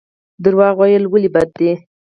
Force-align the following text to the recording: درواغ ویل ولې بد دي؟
درواغ 0.43 0.75
ویل 0.79 1.03
ولې 1.07 1.29
بد 1.35 1.49
دي؟ 1.57 1.71